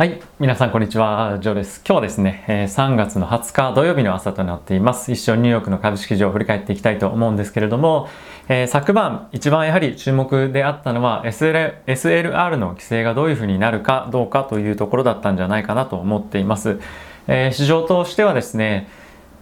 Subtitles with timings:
[0.00, 0.18] はい。
[0.38, 1.36] 皆さん、こんにちは。
[1.42, 1.82] ジョーです。
[1.86, 5.12] 今日はですね、え3月の20日土曜日の朝となっています。
[5.12, 8.08] 一緒にニューヨークの株式市場を振り返っていきたいと思うんですけれども、
[8.48, 16.80] え、昨晩、一番やはり注目であったのは SL、SLR の規制がどういうふうになるかどうかというところだったんじゃないかなと思っています。
[17.28, 18.88] え、市場としてはですね、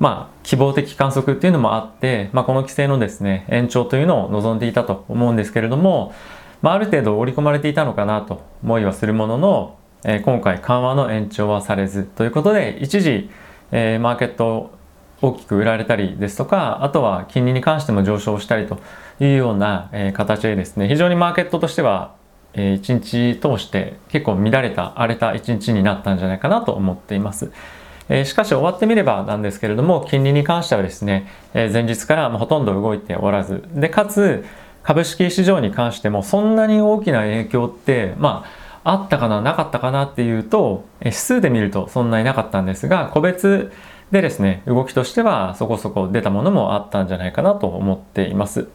[0.00, 6.12] まあ、希望的観測っていうのもあって、まあ、この規制のですね、延長というのを望んでいたと思うんですけれども、
[6.62, 13.30] まあ、ある程度織り込まれていたのかなと思いはするものの、え今回緩和の延長はされずということで一時、
[13.72, 14.70] え、マーケット
[15.20, 18.78] 大きく売られたりですとかあとは金利に関しても上昇したりと
[19.20, 22.14] いうような、え、形でですね非常にマーケットとしては、
[22.54, 27.50] えー、日通して結構乱れた荒れた一日になったんじゃないかなと思っています。
[28.08, 34.44] え、しかし終わってみればなんですけれども金利に関してはですね、え、前日からほとんど動いておらずでかつ
[34.82, 43.72] 株式市場に関してもそんなに大きな影響ってまああったかななかったかなっていうと指数で見るとそんなになかったんですが個別
[44.10, 48.68] でですね動きとしてはそこそこ出たものもあったんじゃないかなと思っています。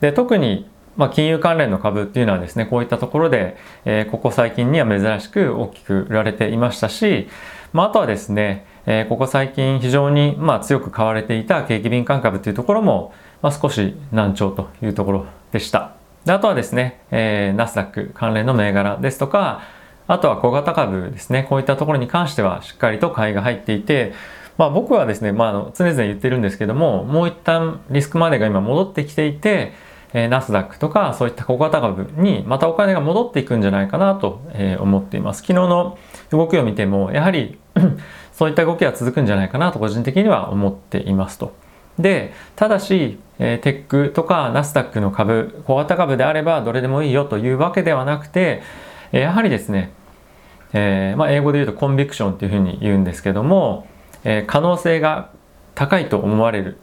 [0.00, 7.28] で特にまあ、金融関連の株っていうのはですねこういったところで、えー、ここ最近には珍しく大きく売られていましたし、
[7.72, 16.03] まあ、あとはですね、えー、ここ最近非常にまあ強く買われていた景気敏感株っていうところも、まあ、少し難聴というところでした。
[16.24, 19.62] であとはですね、えー、ナスダック関連の銘柄ですとか、
[20.06, 24.12] あとは小型株ですね、こういったところに関してはしっかりと買いが入っていて、
[24.56, 29.72] まあ、僕はですね、まあ、常々言ってるんですけども、もう一旦リスクマネーが今戻ってきていて、
[30.12, 35.38] え、ナスダックとかそういった小型株にまたお金が戻っていくんじゃないかなと、え、思っています。
[35.42, 35.98] 昨日の
[36.30, 37.58] 動きを見ても、やはり
[38.32, 41.52] そういった動きは続くんじゃないかなと個人的には思っていますと。
[41.98, 48.62] でただし、えー、テックとかナスダックの株小型株であればどれでもいいよというわけではなくて、
[49.12, 49.92] え、やはりですね、
[50.72, 53.86] えーまあ、英語で言うとコンビクションっていうふうに言うんですけども、
[54.24, 55.30] え、可能性が
[55.74, 56.78] 高いと思われる、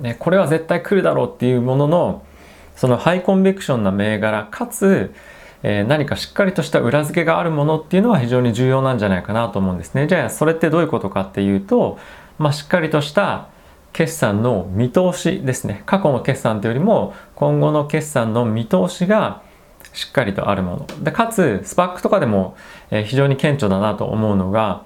[0.00, 2.26] ね、これは絶対来るだろうっていうものの
[2.76, 5.12] そのハイコンビクションな銘柄かつ、
[5.62, 10.06] え、何かしっかりとした裏付けがあるものっていうのは非常に重要なんじゃないかなと思うんですね。
[10.06, 11.98] じゃあそれってどういうことかっていうと、
[12.38, 13.48] まあ、しっかりとした
[13.92, 15.82] 決算の見通しですね。
[15.86, 19.42] 過去の決算というよりも今後の決算の見通しが
[19.92, 21.04] しっかりとあるもの。
[21.04, 22.56] でかつスパックとかでも
[23.04, 24.84] 非常に顕著だなと思うのが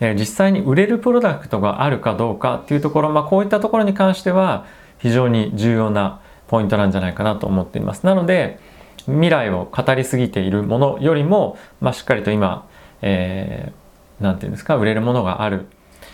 [0.00, 4.66] 実際に売れるプロダクトがあるかどうかっていうところ、まあ、こういったところに関しては
[4.98, 8.04] 非常に重要なポイントなんじゃないかなと思っています。
[8.04, 8.58] なので
[9.06, 12.66] 未来を語りすぎているものよりも、まあ、しっかりと今、
[13.02, 15.66] えー、て言うんですか売れるものがある。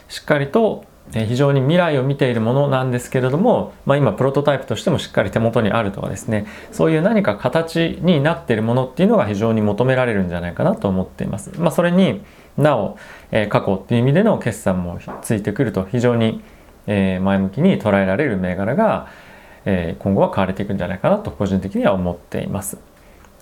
[0.08, 11.52] しっかりと非常に未来を見ているものなんですけれども、まあ、今プロトタイプとしてもしっかり手元にあるとかですねそういう何か形になっているものっていうのが非常に求められるんじゃないかなと思っています。
[11.58, 12.22] まあ、それに
[12.56, 12.96] なお、
[13.30, 16.42] えー、過去っていう意味での決算もついてくると非常に、
[16.86, 19.08] えー、前向きに捉えられる銘柄が、
[19.64, 22.78] えー、今後は買われていくんじゃないかなと個人的には思っています。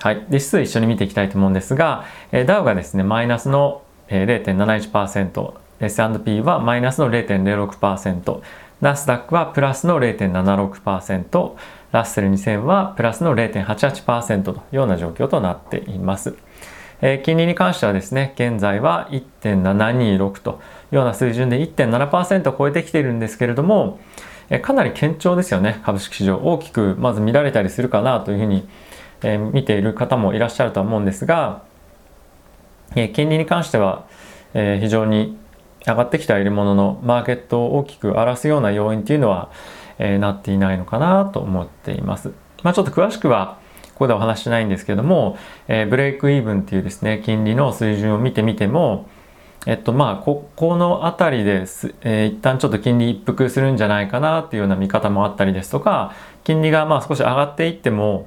[0.00, 8.42] はい、で指数一緒に見ていきたいと思うんですが、えー、ダウがですねマイナスの0.71%、S&P はマイナスの0.06%、
[8.80, 11.56] ナスダックはプラスの0.76%、
[11.92, 16.34] ラッセル2000はプラスの0.88%というような状況となっています。
[17.02, 20.60] えー、金利に関してはですね、現在は1.726と
[20.92, 23.98] いうような水準で1.7%を超えてきているんですけれども、
[24.50, 26.36] えー、かなり堅調ですよね、株式市場。
[26.36, 28.68] 大きくまず見られたりするかなというふうに、
[29.22, 31.62] えー、見ている方もいらっしゃるとは思うんですが、
[32.94, 34.04] えー、金利に関しては、
[34.52, 35.38] えー、非常に
[35.86, 39.50] 上がってきてはいるもののマーケットを大きく荒らすような要因っていうのは、
[39.98, 42.32] えー、なっていないのかなと思っています。
[42.62, 43.58] まあ、ちょっと詳しくは
[43.94, 45.38] ここではお話しないんですけども、
[45.68, 49.08] えー、ブレイクイーブンっていうですね金利の水準を見てみても
[49.66, 56.14] えっとまあここの辺りです、えー、一旦ちょっと金利一服するんじゃないかなっていうような見方もあったりですとか
[56.44, 58.26] 金利がまあ少し上がっていっても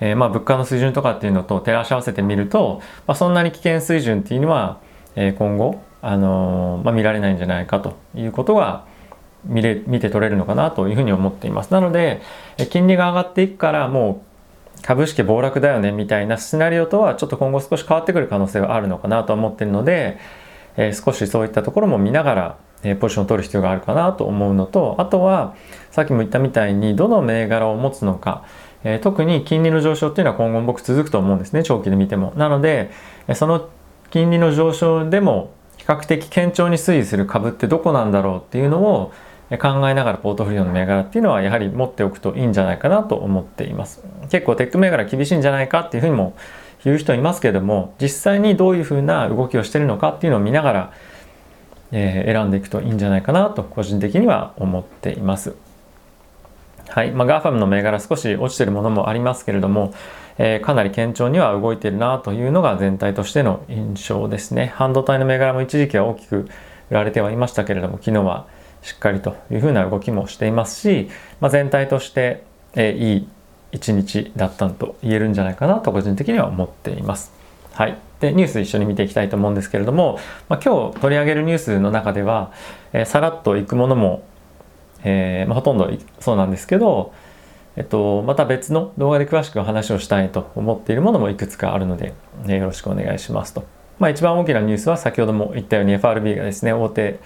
[0.00, 4.80] えー、まあ物価の水準とかっていうのと照らし合わせてみると、まあ、そんなに危険水準っていうのは、
[5.16, 8.84] えー、今後あのまあ、見られないんじゃないかということが
[9.44, 11.72] 見れ見て取れるのかなというふうに思っています。
[11.72, 12.20] なので
[12.70, 14.28] 金利が上がっていくからもう
[14.82, 20.18] 株式暴落だよねみたいなシナリオとはちょっと今後少し変わってくる可能性はあるのかなと思ってるので、
[20.76, 25.56] えー、少しそういったところも見ながら、えー、ポジションを取る必要があるかなと思うのとあとは
[25.90, 28.44] さっきも言ったみたいにどの銘柄を持つのか、
[28.84, 32.32] えー、特に金利の上昇っていうのは今後僕続くと思うんですね長期で見ても。
[32.36, 32.90] なので
[33.34, 33.68] その
[34.10, 35.50] 金利の上昇でも
[35.88, 39.12] 較的堅調に推移する株ってどこなんだろうっていうのを
[39.56, 44.04] 考えながらポートフリオの銘柄っていうのはやはり持っておくといいんじゃないかなと思っています。
[44.30, 46.36] 結構テック銘柄厳しいんじゃないかっていうふうにも
[46.84, 47.40] 言う人います。
[47.40, 50.92] けれども実際にどういうふうな動きをしてるのかっていうのを見ながら、
[51.92, 55.54] えー、選んでいくといいんじゃないかなと個人的には思っています。
[56.90, 57.12] はい。
[57.12, 59.92] まあ、GAFAM の銘柄少し落ちてるものもありますけれども、
[60.38, 64.72] えー、かなり堅調には動いてるなというのが全体としての印象ですね。
[64.76, 66.48] 半導体の銘柄も一時期は大きく
[66.90, 68.46] 売られてはいましたけれども昨日は
[68.82, 72.44] しっかりというふうな動きもしていますし、まあ、全体として、
[72.74, 73.28] えー、いい
[73.72, 77.32] 一日だったと言えるんじゃないかなと個人的には思っています。
[77.74, 80.18] はい、でニュース一緒に見ていきたいと思うんですけれども、
[80.48, 82.52] まあ、今日取り上げるニュースの中では、
[82.92, 84.22] えー、さらっといくものも、
[85.04, 87.12] えーまあ、ほとんどそうなんですけど、
[87.78, 92.12] えっと、また別の動画で詳しくお話をしたいと思っているものもいくつかあるので、
[92.44, 93.64] ね、よろしくお願いしますと。
[94.00, 97.20] まあ、一番大きなニュースは先ほども言ったように FRB がですね大手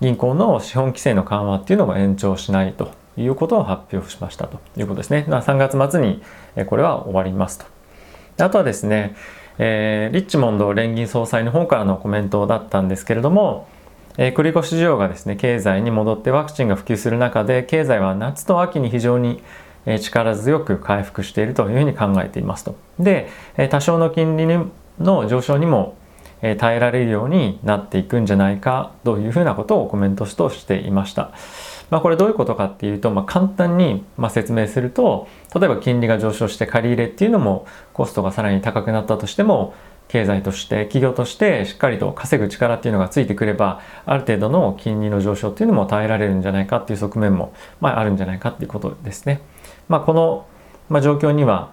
[0.00, 5.26] 銀行の資本規制の緩和っていうのを延長しないということを発表しましたということですね。
[5.28, 6.22] ま3月末に
[6.66, 7.66] これは終わりますと。
[8.42, 9.14] あとはですね、
[9.58, 13.68] えー、リッチモンド連銀総裁の方からのコメントだったんですけれども、
[14.16, 19.42] えー、繰越需要がですね経済に戻ってワクチンが普及する中で経済は夏と秋に非常に
[19.86, 22.76] 力強く回復しているというふうに考えていますと。
[22.98, 23.28] で
[23.70, 24.46] 多少の金利
[24.98, 25.96] の上昇にも
[26.40, 31.32] 耐えられるようになっていくんじゃないかというふうなことをコメントとしていました。
[31.90, 39.74] まあ、これどういうことかっていうと、まあ、簡単にま説明すると例えば金利が上昇して借り入れっていうのもコストがさらに高くなったとしても
[40.06, 49.40] 経済として企業としてしっかりと稼ぐ力っていうのがついてくればある程度の金利の上昇っていうのも耐えられるんじゃないかっていう側面も、まあ、あるんじゃないかっていうことですね。
[49.90, 50.46] まあ、この、
[50.88, 51.72] まあ、状況には、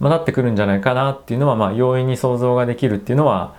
[0.00, 3.54] まあ、なってくるんじゃないかなっていうのは、まあ、容易に想像ができるっていうのは、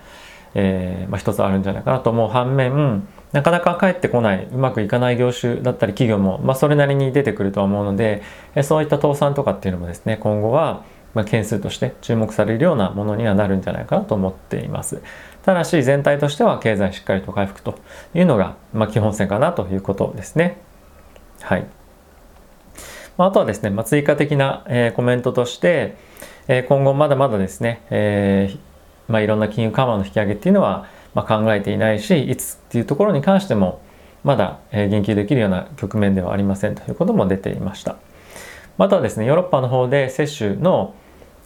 [0.54, 8.22] えーまあ、一つあるんじゃないかなと思う反面なかなか帰ってこないうまくいかない業種だったり企業も、まあ、それなりに出てくるとは思うので
[8.62, 10.84] そういった倒産とかっていうのもですね今後は
[11.14, 15.02] ま件数として注目されるようなものにはなるんじゃないかなと思っています。
[15.42, 17.78] ただし全体としては経済しっかりと回復と
[18.14, 20.58] いうのが、まあ、基本線かなということですね。
[21.42, 21.66] はい。
[23.18, 25.96] あとはですね、まあ、追加的な、えー、コメントとして、
[26.48, 28.58] えー、今後まだまだですね、えー
[29.12, 33.82] まあ、いろんな金融緩和の引き上げっていうのは、まあ、考えていないしいつっていうところに関しても
[34.24, 37.96] まだえ言及できるような局面ではありませんということも出ていました。
[38.78, 40.94] またはですねヨーロッパの方で接種の、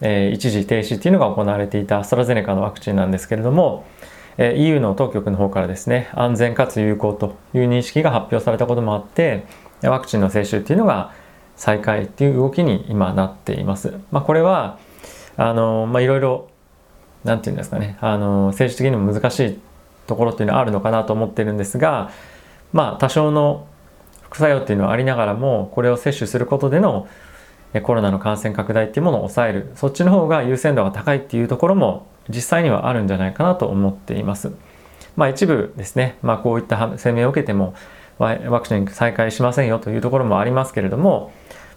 [0.01, 3.85] えー、一時停止っていうのが行われていたアストラゼネカのワクチンなんですけれども、
[4.37, 9.45] えー、EU の当局の方からですね安全かつ有効という認識が発表されたこともあって
[9.81, 11.13] ワクチンの接種っていうのが
[11.57, 13.93] 再開っていう動きに今なっています。
[14.11, 14.77] まあ、これは
[15.35, 16.49] あのまあいろいろ
[17.23, 19.59] 何て言うんですかねあの政治的にも難しい
[20.07, 22.11] ところっていうのはあるのかなと思ってるんですが
[22.73, 23.67] まあ多少の
[24.21, 27.07] 副作用っていうのはありながらもこれを摂取することでの
[27.83, 34.51] コロナの感染拡大っていうものを抑えるそっちの方が優先度が高いっていうところも実際にはあるんじゃないかなと思っています。
[35.15, 37.73] まあ一部ですね、まあこういった声明を受けても
[38.19, 41.31] ワクチン再開しませんよというところもありますけれども、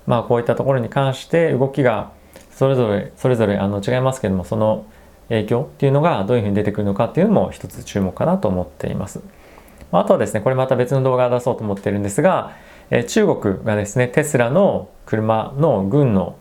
[0.06, 2.12] まあこういったところに関して動きが
[2.50, 4.86] それぞれそれぞれあの違いますけどもその
[5.28, 9.20] 影響っていうのがどういうふうに出てくるのかっていうのも一つ注目かなと思っています。
[9.92, 12.52] あとはですね、これまた別の動画を出そうと思ってるんですが、
[12.90, 16.36] え中国がですね、テスラの車の軍の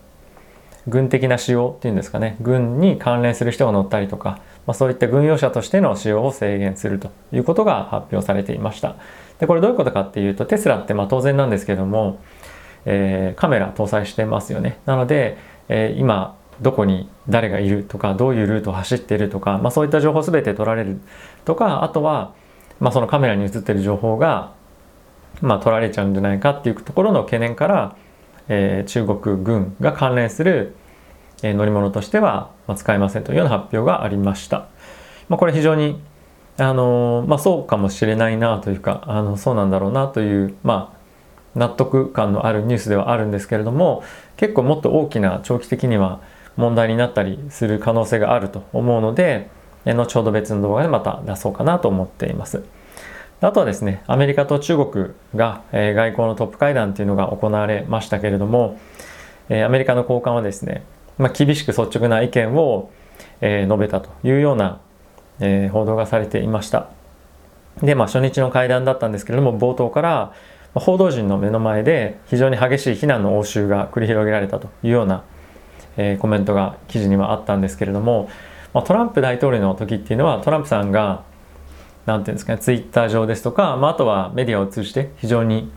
[0.87, 8.95] 軍的な使用っていうんですかね、軍に関連する人が乗ったりとか、まあ、そういった軍用車としての使用を制限するということが発表されていました。
[9.39, 12.19] で、これどういうことかっていうと、テスラってまあ当然なんですけども、
[12.85, 14.79] えー、カメラ搭載してますよね。
[14.85, 20.99] なので、えー、今どこに誰がいるとかどういうルートを走っているとか、まあ、そういった情報全て取られる
[21.45, 22.33] とかあとは、
[22.79, 24.53] まあ、そのカメラに映ってる情報が、
[25.41, 27.95] まあ、取られちゃうんじゃないかっていうところの懸念から、
[28.49, 30.75] えー、中国軍が関連する、
[31.43, 34.67] えー、乗り物としては、まあ、使えませんというような発表がありました。
[35.29, 36.01] まあ、これ非常に
[36.61, 40.98] あのまあ、そうかもしれないなというかあのそうなんだろうなという、まあ、
[41.55, 44.03] 納得感のあるニュースではあるんですけれども
[44.37, 46.21] 結構もっと大きな長期的には
[46.57, 49.49] 問題になったりする可能性があると思うので
[49.85, 52.63] 後ほど別の動画でまた出そうかなと思っています。
[53.41, 58.77] あとはですね、アメリカと中国が、え外交のトップ会談というのが行われましたけれども、
[59.47, 60.83] えアメリカの高官はですね、
[61.17, 62.91] まあ、厳しく率直な意見を、
[63.39, 64.81] え述べたというような、
[65.39, 66.87] え報道がされていました。
[67.81, 70.33] で、まあ、初日の会談だったんですけれども、冒頭から
[70.73, 75.23] 報道陣の目の前で非常に激しい非難の応酬が繰り広げられたというような
[75.97, 78.29] えー、コメントが記事にはあったんですけれども、
[78.73, 81.23] まあ、トランプ大統領の時っていうのはトランプさんが
[82.05, 85.69] 何て言うんですかねツイッター上ですとか、まあ、あとはメディアを通じて非常に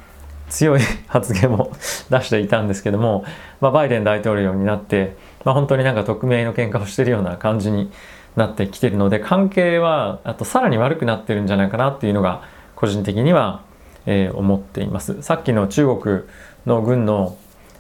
[0.49, 1.72] 強い発言を
[2.08, 3.25] 出していたんですけども、
[3.61, 7.90] まあ、バイデン大統領になってまあ、本当になんか匿名の喧嘩をしてるような感じに
[8.37, 12.44] なってきてるので関係はあとさらに悪くなってるんじゃないかなっていうのが
[12.76, 13.62] 個人的には、
[14.06, 16.23] えー、思っていますさっきの中国
[16.66, 17.37] の軍の、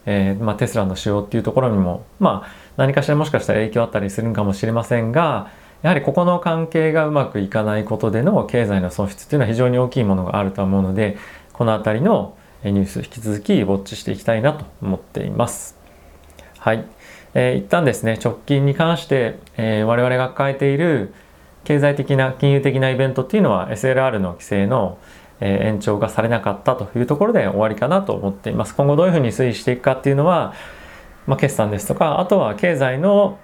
[0.06, 5.50] えーまあ、テスラの使用っていうところにもまあ何かしらもしかしたら影響あったりするかもしれませんが
[5.82, 11.18] やはりここの関係がうまくいかないことでの経済の損失っていうのは非常に大きいものがあると思うので
[11.52, 15.76] この辺りのニュース引き続きウォッチしていきたいなと思っています。
[16.58, 16.84] はい、
[17.34, 21.12] えー、一旦ですね直近に関して、えー、我々が抱えている
[21.64, 24.98] 経済的な金融的なイベントっていうのは SLR の規制の
[25.42, 28.74] 延長がされなかったというところで終わりかなと思っています。
[28.74, 30.54] 今後どういうふうに推移していくかっていうのは、
[31.26, 33.38] まあ、決算ですとかあとは経済の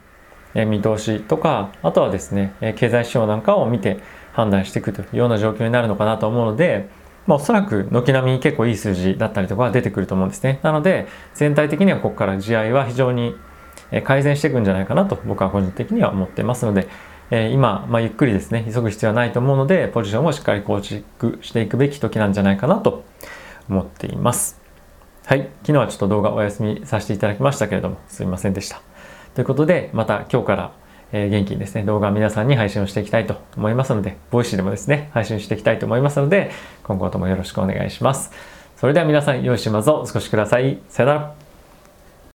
[0.54, 3.98] 見通しとかあとはですね経済指標なんかを見て
[4.32, 6.88] 判断していくというような状況になるのかなと思うので、
[7.26, 13.34] まあ、おそらく軒並み結構いい数字だったりとか出てくると思うんですねなので全体的にはここから地合いは非常に
[14.04, 16.88] 改善していくんじゃないかなと僕は個人的には思ってますので
[17.30, 23.04] え今、まあ、ゆっくりですね急ぐ必要はないと思うのでポジションをしっかり構築していくべき時なんじゃないかなと
[23.68, 24.60] 思っています
[25.26, 28.80] はい昨日はちょっと動画お休みさせていただきましたけれどもすいませんでした
[29.38, 30.72] ということで、また今日から、
[31.12, 36.50] え元気にですね、動画皆さんに配信をしていきたいと思いますので、ボイシーでもですね、配信していきたいと思いますので、
[36.82, 38.32] 今後ともよろしくお願いします。
[38.76, 40.78] それでは皆さん、良い週末をお過ごしください。
[40.88, 41.47] さよなら。